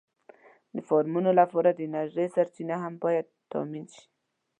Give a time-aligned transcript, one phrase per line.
[0.75, 4.05] د فارمونو لپاره د انرژۍ سرچینه هم باید تأمېن شي.